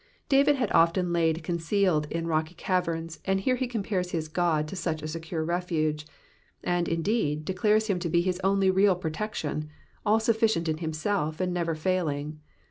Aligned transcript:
David 0.29 0.55
had 0.55 0.71
often 0.71 1.13
lain 1.13 1.35
concealed 1.35 2.07
in 2.09 2.25
rocky 2.25 2.55
caverns, 2.55 3.19
and 3.23 3.39
here 3.39 3.55
he 3.55 3.67
compares 3.67 4.09
his 4.09 4.27
God 4.29 4.67
to 4.69 4.75
such 4.75 5.03
a 5.03 5.07
secure 5.07 5.45
refuse; 5.45 6.07
and, 6.63 6.87
indeed, 6.87 7.45
declares 7.45 7.85
him 7.85 7.99
to 7.99 8.09
be 8.09 8.21
his 8.23 8.41
only 8.43 8.71
real 8.71 8.95
protection, 8.95 9.69
all 10.03 10.19
sufficient 10.19 10.67
in 10.67 10.79
himself 10.79 11.39
and 11.39 11.53
never 11.53 11.75
failing. 11.75 12.39